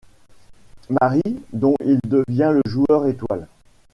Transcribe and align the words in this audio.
Marie, 0.99 1.43
dont 1.53 1.75
il 1.85 1.99
devient 2.05 2.51
le 2.55 2.61
joueur 2.65 3.05
étoile. 3.05 3.47